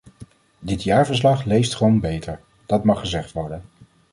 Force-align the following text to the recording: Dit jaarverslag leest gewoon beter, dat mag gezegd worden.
Dit 0.59 0.83
jaarverslag 0.83 1.45
leest 1.45 1.75
gewoon 1.75 1.99
beter, 1.99 2.39
dat 2.65 2.83
mag 2.83 2.99
gezegd 2.99 3.31
worden. 3.31 3.63